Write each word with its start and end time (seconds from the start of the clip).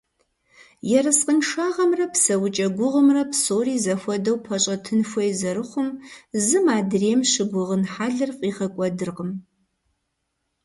Ерыскъыншагъэмрэ 0.97 2.05
псэукӏэ 2.13 2.67
гугъумрэ 2.77 3.23
псори 3.31 3.75
зэхуэдэу 3.83 4.37
пэщӏэтын 4.45 4.99
хуей 5.09 5.31
зэрыхъум 5.39 5.89
зым 6.45 6.65
адрейм 6.77 7.21
щыгугъын 7.31 7.83
хьэлыр 7.93 8.31
фӏигъэкӏуэдыркъым. 8.37 9.31